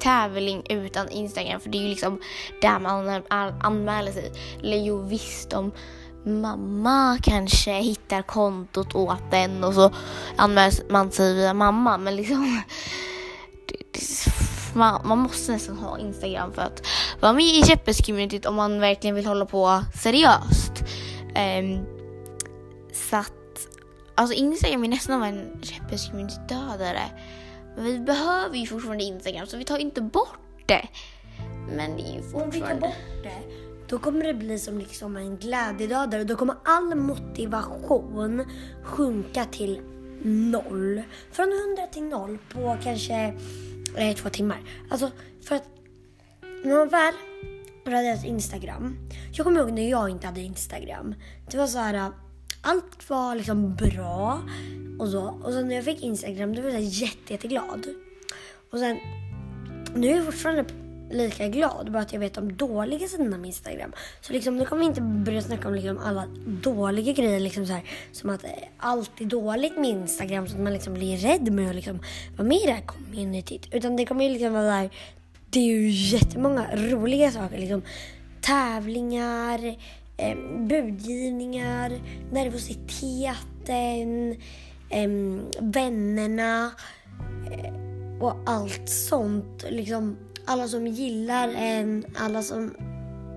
tävling 0.00 0.62
utan 0.68 1.08
Instagram 1.08 1.60
för 1.60 1.70
det 1.70 1.78
är 1.78 1.82
ju 1.82 1.88
liksom 1.88 2.20
där 2.60 2.78
man 2.78 3.22
anmäler 3.60 4.12
sig. 4.12 4.32
Eller 4.62 4.76
jo 4.76 5.02
visst 5.02 5.52
om 5.52 5.72
mamma 6.24 7.18
kanske 7.22 7.72
hittar 7.72 8.22
kontot 8.22 8.94
åt 8.94 9.30
den 9.30 9.64
och 9.64 9.74
så 9.74 9.92
anmäler 10.36 10.92
man 10.92 11.10
sig 11.10 11.34
via 11.34 11.54
mamma 11.54 11.98
men 11.98 12.16
liksom 12.16 12.62
man, 14.74 15.00
man, 15.04 15.18
måste 15.18 15.52
nästan 15.52 15.78
ha 15.78 15.98
Instagram 15.98 16.52
för 16.52 16.62
att 16.62 16.86
vara 17.20 17.32
med 17.32 17.44
i 17.44 17.62
käppes 17.62 18.00
om 18.46 18.54
man 18.54 18.80
verkligen 18.80 19.16
vill 19.16 19.26
hålla 19.26 19.46
på 19.46 19.84
seriöst. 19.94 20.72
Um, 21.36 21.86
så 22.92 23.16
att 23.16 23.32
Alltså 24.16 24.34
Instagram 24.34 24.84
är 24.84 24.88
nästan 24.88 25.22
en 25.22 25.62
käppes 25.62 26.12
dödare. 26.48 27.02
Men 27.76 27.84
vi 27.84 27.98
behöver 27.98 28.56
ju 28.56 28.66
fortfarande 28.66 29.04
Instagram 29.04 29.46
så 29.46 29.56
vi 29.56 29.64
tar 29.64 29.78
inte 29.78 30.00
bort 30.00 30.38
det. 30.66 30.88
Men 31.76 31.96
det 31.96 32.02
är 32.02 32.14
ju 32.14 32.22
fortfarande... 32.22 32.44
Om 32.44 32.50
vi 32.50 32.60
tar 32.60 32.74
bort 32.74 33.22
det, 33.22 33.42
då 33.88 33.98
kommer 33.98 34.24
det 34.24 34.34
bli 34.34 34.58
som 34.58 34.78
liksom 34.78 35.16
en 35.16 35.36
glädjedödare. 35.36 36.24
Då 36.24 36.36
kommer 36.36 36.56
all 36.64 36.94
motivation 36.94 38.44
sjunka 38.82 39.44
till 39.44 39.80
noll. 40.22 41.02
Från 41.32 41.52
100 41.76 41.86
till 41.92 42.04
noll 42.04 42.38
på 42.52 42.76
kanske 42.82 43.34
eh, 43.96 44.16
två 44.16 44.28
timmar. 44.28 44.60
Alltså 44.90 45.10
för 45.42 45.54
att 45.54 45.68
när 46.64 46.76
man 46.78 46.88
väl 46.88 47.14
raderat 47.86 48.24
Instagram. 48.24 48.96
Jag 49.32 49.44
kommer 49.44 49.60
ihåg 49.60 49.72
när 49.72 49.90
jag 49.90 50.10
inte 50.10 50.26
hade 50.26 50.40
Instagram. 50.40 51.14
Det 51.50 51.56
var 51.56 51.66
så 51.66 51.78
här 51.78 51.94
äh, 51.94 52.08
allt 52.62 53.10
var 53.10 53.34
liksom 53.34 53.74
bra 53.74 54.42
och 54.98 55.08
så. 55.08 55.22
Och 55.22 55.52
sen 55.52 55.68
när 55.68 55.74
jag 55.74 55.84
fick 55.84 56.02
Instagram 56.02 56.54
då 56.54 56.62
var 56.62 56.70
jag 56.70 56.82
jätte, 56.82 57.32
jätteglad. 57.32 57.86
Och 58.70 58.78
sen, 58.78 58.98
nu 59.94 60.10
är 60.10 60.16
jag 60.16 60.24
fortfarande 60.24 60.64
lika 61.14 61.48
glad 61.48 61.92
bara 61.92 62.02
att 62.02 62.12
jag 62.12 62.20
vet 62.20 62.34
de 62.34 62.56
dåliga 62.56 63.08
sidorna 63.08 63.38
med 63.38 63.46
Instagram. 63.46 63.92
Så 64.20 64.32
liksom, 64.32 64.56
nu 64.56 64.64
kommer 64.64 64.80
vi 64.80 64.86
inte 64.86 65.00
börja 65.00 65.42
snacka 65.42 65.68
om 65.68 65.74
liksom 65.74 65.98
alla 65.98 66.26
dåliga 66.46 67.12
grejer. 67.12 67.40
Liksom 67.40 67.66
så 67.66 67.72
här, 67.72 67.82
som 68.12 68.30
att 68.30 68.44
eh, 68.44 68.50
allt 68.78 69.20
är 69.20 69.24
dåligt 69.24 69.78
med 69.78 69.90
Instagram 69.90 70.48
så 70.48 70.54
att 70.54 70.62
man 70.62 70.72
liksom 70.72 70.94
blir 70.94 71.16
rädd 71.16 71.52
med 71.52 71.68
att 71.68 71.76
liksom 71.76 72.00
vara 72.36 72.48
med 72.48 72.56
i 72.56 72.66
det 72.66 72.72
här 72.72 72.86
communityt. 72.86 73.74
Utan 73.74 73.96
det 73.96 74.06
kommer 74.06 74.24
ju 74.24 74.30
liksom 74.30 74.52
vara 74.52 74.64
där, 74.64 74.90
det 75.50 75.60
är 75.60 75.64
ju 75.64 75.90
jättemånga 75.90 76.76
roliga 76.76 77.30
saker. 77.30 77.58
Liksom, 77.58 77.82
tävlingar, 78.40 79.76
eh, 80.16 80.36
budgivningar, 80.58 81.92
nervositeten, 82.32 84.32
eh, 84.90 85.08
vännerna 85.60 86.70
eh, 87.52 87.74
och 88.20 88.36
allt 88.46 88.88
sånt. 88.88 89.64
Liksom, 89.70 90.16
alla 90.46 90.68
som 90.68 90.86
gillar 90.86 91.48
en, 91.48 92.04
alla 92.16 92.42
som 92.42 92.74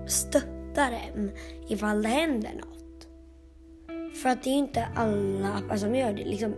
stöttar 0.06 0.92
en 0.92 1.30
ifall 1.68 2.02
det 2.02 2.08
händer 2.08 2.52
något. 2.54 3.08
För 4.22 4.28
att 4.28 4.42
det 4.42 4.50
är 4.50 4.52
ju 4.52 4.58
inte 4.58 4.88
alla 4.94 5.52
appar 5.52 5.76
som 5.76 5.94
gör 5.94 6.12
det. 6.12 6.24
Liksom, 6.24 6.54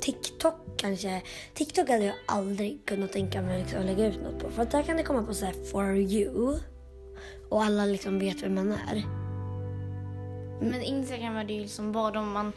TikTok 0.00 0.54
kanske. 0.76 1.22
TikTok 1.54 1.88
hade 1.88 2.04
jag 2.04 2.14
aldrig 2.26 2.84
kunnat 2.84 3.12
tänka 3.12 3.42
mig 3.42 3.58
liksom 3.58 3.80
att 3.80 3.86
lägga 3.86 4.06
ut 4.06 4.22
något 4.22 4.38
på. 4.38 4.50
För 4.50 4.62
att 4.62 4.70
där 4.70 4.82
kan 4.82 4.96
det 4.96 5.02
komma 5.02 5.22
på 5.22 5.34
så 5.34 5.44
här 5.44 5.54
for 5.72 5.96
you. 5.96 6.58
Och 7.48 7.64
alla 7.64 7.84
liksom 7.84 8.18
vet 8.18 8.42
vem 8.42 8.54
man 8.54 8.72
är. 8.72 9.04
Men 10.60 10.82
Instagram 10.82 11.36
är 11.36 11.44
det 11.44 11.52
ju 11.52 11.60
liksom 11.60 11.92
bara 11.92 12.20
om 12.20 12.32
man, 12.32 12.52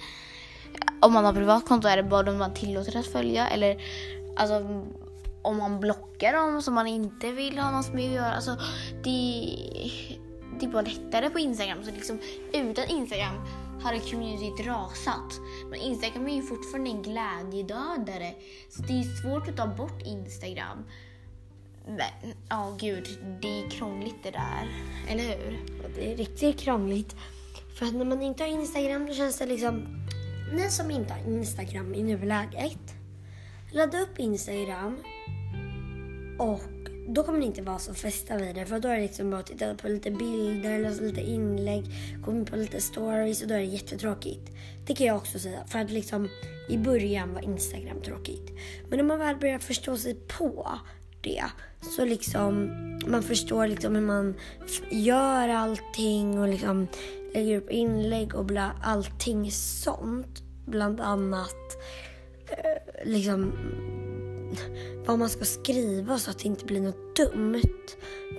om 1.02 1.14
man 1.14 1.26
har 1.26 1.34
privatkonto 1.34 1.88
är 1.88 1.98
det 1.98 2.04
bara 2.04 2.24
de 2.24 2.38
man 2.38 2.54
tillåter 2.54 2.98
att 2.98 3.08
följa 3.08 3.48
eller 3.48 3.82
alltså 4.36 4.86
om 5.48 5.58
man 5.58 5.80
blockar 5.80 6.34
dem 6.34 6.62
som 6.62 6.74
man 6.74 6.88
inte 6.88 7.32
vill 7.32 7.58
ha 7.60 7.72
något 7.72 7.94
med 7.94 8.06
att 8.06 8.16
göra. 8.16 8.34
Alltså, 8.34 8.58
det, 9.04 9.12
det 10.60 10.66
är 10.66 10.70
bara 10.70 10.82
lättare 10.82 11.30
på 11.30 11.40
Instagram. 11.40 11.84
Så 11.84 11.92
liksom, 11.92 12.20
utan 12.54 12.90
Instagram 12.90 13.36
hade 13.82 14.00
communityt 14.00 14.68
rasat. 14.68 15.40
Men 15.70 15.80
Instagram 15.80 16.28
är 16.28 16.36
ju 16.36 16.42
fortfarande 16.42 16.90
en 16.90 17.02
glädjedödare. 17.02 18.34
Så 18.70 18.82
det 18.82 18.94
är 18.94 19.22
svårt 19.22 19.48
att 19.48 19.58
ta 19.58 19.68
bort 19.68 20.02
Instagram. 20.06 20.86
Men, 21.88 22.34
ja 22.50 22.70
oh, 22.70 22.78
gud, 22.78 23.08
det 23.42 23.48
är 23.48 23.70
krångligt 23.70 24.24
det 24.24 24.32
där. 24.32 24.70
Eller 25.10 25.24
hur? 25.24 25.60
Det 25.96 26.14
är 26.14 26.18
riktigt 26.18 26.60
krångligt. 26.60 27.16
För 27.80 27.86
att 27.86 27.94
när 27.94 28.06
man 28.06 28.22
inte 28.22 28.44
har 28.44 28.50
Instagram 28.50 29.06
då 29.06 29.14
känns 29.14 29.40
det 29.40 29.46
liksom... 29.46 29.86
Ni 30.54 30.70
som 30.70 30.92
inte 30.92 31.14
har 31.14 31.32
Instagram 31.32 31.94
i 31.94 32.04
nuläget, 32.04 32.96
ladda 33.72 34.00
upp 34.00 34.20
Instagram 34.20 34.98
och 36.38 36.62
då 37.10 37.24
kommer 37.24 37.40
ni 37.40 37.46
inte 37.46 37.62
vara 37.62 37.80
så 37.80 37.94
fästa 37.94 38.38
vid 38.38 38.56
det 38.56 38.66
för 38.66 38.80
då 38.80 38.88
är 38.88 38.96
det 38.96 39.02
liksom 39.02 39.30
bara 39.30 39.40
att 39.40 39.46
titta 39.46 39.76
på 39.76 39.88
lite 39.88 40.12
bilder, 40.12 40.80
läsa 40.80 41.02
lite 41.02 41.22
inlägg, 41.22 41.86
komma 42.26 42.46
på 42.46 42.56
lite 42.56 42.82
stories 42.82 43.42
och 43.42 43.48
då 43.48 43.54
är 43.54 43.60
det 43.60 43.66
jättetråkigt. 43.66 44.52
Det 44.88 44.96
kan 44.96 45.08
jag 45.08 45.16
också 45.16 45.40
säga 45.40 45.60
för 45.68 45.80
att 45.80 45.92
liksom 45.92 46.30
i 46.70 46.78
början 46.78 47.34
var 47.34 47.42
Instagram 47.42 48.02
tråkigt. 48.02 48.52
Men 48.90 48.98
när 48.98 49.06
man 49.06 49.20
väl 49.20 49.36
börjar 49.36 49.60
förstå 49.60 49.98
sig 49.98 50.16
på 50.16 50.80
det 51.22 51.44
så 51.82 52.06
liksom 52.06 52.70
man 53.08 53.24
förstår 53.24 53.68
liksom 53.68 53.96
hur 53.96 54.02
man 54.02 54.36
gör 54.90 55.50
allting 55.50 56.40
och 56.40 56.48
liksom 56.48 56.88
lägger 57.34 57.58
upp 57.58 57.70
inlägg 57.70 58.36
och 58.36 58.46
bla, 58.46 58.72
allting 58.84 59.52
sånt. 59.52 60.42
Bland 60.66 61.02
annat 61.02 61.78
eh, 62.50 63.06
liksom 63.06 63.54
vad 65.06 65.20
man 65.20 65.30
ska 65.30 65.46
skriva 65.46 66.20
så 66.20 66.32
att 66.32 66.40
det 66.40 66.46
inte 66.46 66.66
blir 66.66 66.82
något 66.82 67.16
dumt. 67.16 67.62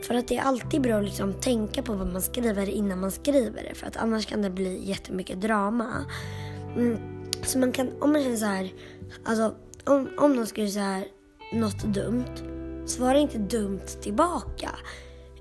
För 0.03 0.15
att 0.15 0.29
det 0.29 0.37
är 0.37 0.43
alltid 0.43 0.81
bra 0.81 0.95
att 0.95 1.05
liksom 1.05 1.35
tänka 1.35 1.83
på 1.83 1.93
vad 1.93 2.13
man 2.13 2.23
skriver 2.23 2.69
innan 2.69 3.01
man 3.01 3.11
skriver 3.11 3.63
det. 3.69 3.75
För 3.75 3.87
att 3.87 3.97
annars 3.97 4.27
kan 4.27 4.43
det 4.43 4.51
bli 4.51 4.89
jättemycket 4.89 5.41
drama. 5.41 6.05
Mm. 6.77 6.99
Så 7.43 7.59
man 7.59 7.73
kan, 7.73 7.91
om 8.01 8.13
man 8.13 8.23
känner 8.23 8.37
så 8.37 8.45
här, 8.45 8.73
alltså 9.25 9.55
om, 9.85 10.09
om 10.19 10.33
någon 10.33 10.47
skriver 10.47 10.71
så 10.71 10.79
här, 10.79 11.05
något 11.53 11.85
dumt, 11.85 12.37
svara 12.87 13.19
inte 13.19 13.39
dumt 13.39 13.87
tillbaka. 14.01 14.71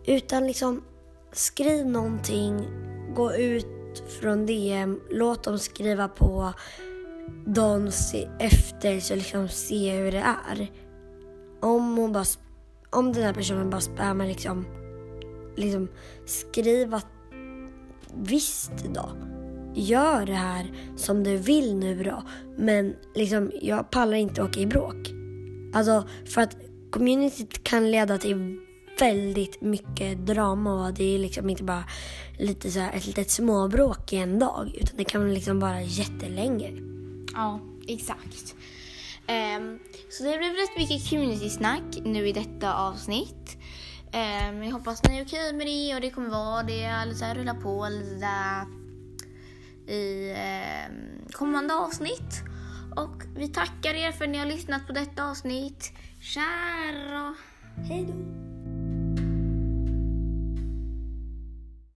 Utan 0.06 0.48
liksom 0.48 0.84
skriv 1.32 1.86
någonting, 1.86 2.68
gå 3.16 3.34
ut 3.34 4.04
från 4.22 4.46
DM, 4.46 5.00
låt 5.10 5.44
dem 5.44 5.60
skriva 5.60 6.08
på 6.08 6.54
dagen 7.46 7.92
efter 8.40 9.00
så 9.00 9.16
liksom 9.16 9.48
se 9.48 9.92
hur 9.92 10.12
det 10.12 10.26
är. 10.50 10.72
Om 11.62 11.98
hon 11.98 12.14
bara, 12.14 12.26
om 12.90 13.14
den 13.14 13.24
här 13.24 13.34
personen 13.34 13.70
bara 13.70 13.82
spammar 13.82 14.28
liksom, 14.28 14.66
liksom 15.56 15.88
skriv 16.26 16.94
att 16.94 17.08
visst 18.14 18.72
då, 18.94 19.10
gör 19.76 20.26
det 20.26 20.34
här 20.34 20.72
som 20.96 21.24
du 21.24 21.38
vill 21.38 21.76
nu 21.76 22.04
då. 22.04 22.24
Men 22.58 22.96
liksom, 23.16 23.52
jag 23.62 23.92
pallar 23.92 24.18
inte 24.18 24.44
åka 24.44 24.60
i 24.60 24.66
bråk. 24.66 25.14
Alltså, 25.74 26.08
för 26.26 26.42
att 26.42 26.58
communityt 26.92 27.64
kan 27.64 27.92
leda 27.92 28.18
till 28.18 28.60
väldigt 29.00 29.62
mycket 29.62 30.26
drama 30.26 30.88
och 30.88 30.94
det 30.94 31.16
är 31.16 31.20
liksom 31.20 31.50
inte 31.50 31.64
bara 31.64 31.84
lite 32.40 32.72
så 32.72 32.80
här, 32.80 32.94
ett 32.94 33.08
litet 33.08 33.30
småbråk 33.30 34.14
i 34.14 34.16
en 34.16 34.40
dag 34.40 34.72
utan 34.76 34.98
det 34.98 35.04
kan 35.04 35.34
liksom 35.34 35.60
vara 35.60 35.82
jättelänge. 35.82 36.97
Ja, 37.38 37.60
exakt. 37.88 38.56
Um, 39.28 39.80
så 40.10 40.24
det 40.24 40.38
blev 40.38 40.54
rätt 40.54 40.78
mycket 40.78 41.10
community-snack 41.10 41.98
nu 42.06 42.28
i 42.28 42.32
detta 42.32 42.74
avsnitt. 42.74 43.58
Um, 44.14 44.64
jag 44.64 44.72
hoppas 44.72 45.04
ni 45.04 45.18
är 45.18 45.26
okej 45.26 45.54
med 45.54 45.68
det 45.68 45.96
och 45.96 46.02
det 46.02 46.10
kommer 46.10 46.30
vara 46.30 46.64
det. 46.64 47.06
Lite 47.06 47.18
så 47.18 47.26
här, 47.26 47.36
rulla 47.36 47.54
på 47.54 47.88
lite 47.90 48.68
i 49.94 50.32
um, 50.32 51.32
kommande 51.32 51.74
avsnitt. 51.74 52.44
Och 52.96 53.24
vi 53.36 53.48
tackar 53.48 53.94
er 53.94 54.12
för 54.12 54.26
att 54.26 54.32
ni 54.32 54.38
har 54.38 54.46
lyssnat 54.46 54.88
på 54.88 54.94
detta 54.94 55.30
avsnitt. 55.30 55.92
Kära! 56.20 57.36
Hej 57.90 58.06
då! 58.06 58.57